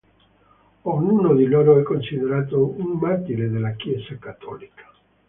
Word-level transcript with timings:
Ognuno 0.81 1.35
di 1.35 1.45
loro 1.45 1.77
è 1.79 1.83
considerato 1.83 2.73
un 2.75 2.97
martire 2.97 3.51
della 3.51 3.73
chiesa 3.75 4.17
cattolica. 4.17 4.91